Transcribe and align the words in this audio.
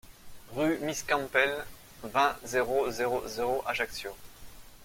Rue 0.55 0.79
Miss 0.79 1.03
Campbell, 1.03 1.63
vingt, 2.01 2.35
zéro 2.43 2.89
zéro 2.89 3.27
zéro 3.27 3.61
Ajaccio 3.67 4.15